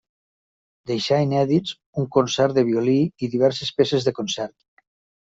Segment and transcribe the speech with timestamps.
[0.91, 2.95] Deixà inèdits un concert de violí,
[3.27, 4.57] i diverses peces de concert.